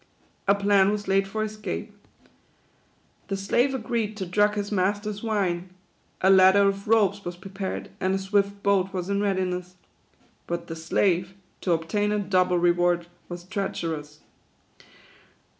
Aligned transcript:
A 0.47 0.55
plan 0.55 0.89
was 0.91 1.07
laid 1.07 1.27
for 1.27 1.43
escape. 1.43 1.93
The 3.27 3.37
slave 3.37 3.75
agreed 3.75 4.17
to 4.17 4.25
THE 4.25 4.31
QUADROONS. 4.31 4.31
7 4.31 4.31
5 4.31 4.33
drug 4.33 4.55
his 4.55 4.71
master's 4.71 5.21
wine; 5.21 5.69
a 6.21 6.31
ladder 6.31 6.67
of 6.67 6.87
ropes 6.87 7.23
was 7.23 7.35
pre 7.35 7.51
pared, 7.51 7.91
and 7.99 8.15
a 8.15 8.17
swift 8.17 8.63
boat 8.63 8.93
was 8.93 9.11
in 9.11 9.21
readiness. 9.21 9.75
But 10.47 10.65
the 10.65 10.75
slave, 10.75 11.35
to 11.61 11.73
obtain 11.73 12.11
a 12.11 12.17
double 12.17 12.57
reward, 12.57 13.05
was 13.29 13.43
treacherous. 13.43 14.21